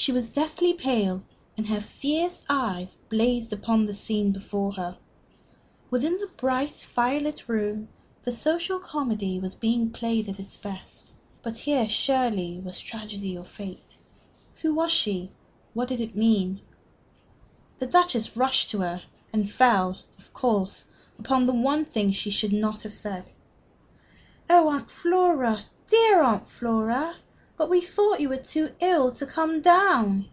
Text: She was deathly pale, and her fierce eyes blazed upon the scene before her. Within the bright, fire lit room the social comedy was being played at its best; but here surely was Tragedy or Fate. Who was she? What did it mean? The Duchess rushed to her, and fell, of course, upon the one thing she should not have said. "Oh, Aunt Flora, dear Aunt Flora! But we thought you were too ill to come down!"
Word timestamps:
She 0.00 0.12
was 0.12 0.30
deathly 0.30 0.74
pale, 0.74 1.22
and 1.56 1.66
her 1.66 1.80
fierce 1.80 2.44
eyes 2.48 2.94
blazed 3.08 3.52
upon 3.52 3.84
the 3.84 3.92
scene 3.92 4.30
before 4.30 4.74
her. 4.74 4.96
Within 5.90 6.18
the 6.18 6.28
bright, 6.36 6.72
fire 6.72 7.18
lit 7.18 7.48
room 7.48 7.88
the 8.22 8.30
social 8.30 8.78
comedy 8.78 9.40
was 9.40 9.56
being 9.56 9.90
played 9.90 10.28
at 10.28 10.38
its 10.38 10.56
best; 10.56 11.12
but 11.42 11.56
here 11.56 11.88
surely 11.88 12.60
was 12.60 12.78
Tragedy 12.78 13.36
or 13.36 13.42
Fate. 13.44 13.96
Who 14.62 14.72
was 14.72 14.92
she? 14.92 15.32
What 15.74 15.88
did 15.88 16.00
it 16.00 16.14
mean? 16.14 16.60
The 17.80 17.86
Duchess 17.88 18.36
rushed 18.36 18.70
to 18.70 18.78
her, 18.82 19.02
and 19.32 19.50
fell, 19.50 19.98
of 20.16 20.32
course, 20.32 20.84
upon 21.18 21.46
the 21.46 21.52
one 21.52 21.84
thing 21.84 22.12
she 22.12 22.30
should 22.30 22.52
not 22.52 22.82
have 22.82 22.94
said. 22.94 23.32
"Oh, 24.48 24.68
Aunt 24.68 24.92
Flora, 24.92 25.64
dear 25.88 26.22
Aunt 26.22 26.48
Flora! 26.48 27.16
But 27.56 27.70
we 27.70 27.80
thought 27.80 28.20
you 28.20 28.28
were 28.28 28.36
too 28.36 28.70
ill 28.80 29.10
to 29.10 29.26
come 29.26 29.60
down!" 29.60 30.26